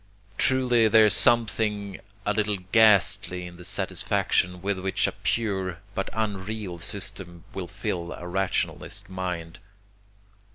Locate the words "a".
2.25-2.33, 5.05-5.11, 8.13-8.27